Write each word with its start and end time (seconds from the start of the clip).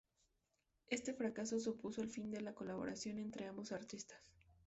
Este 0.87 1.13
fracaso 1.13 1.59
supuso 1.59 2.01
el 2.01 2.09
fin 2.09 2.31
de 2.31 2.41
la 2.41 2.55
colaboración 2.55 3.19
entre 3.19 3.45
ambos 3.45 3.71
artistas. 3.71 4.19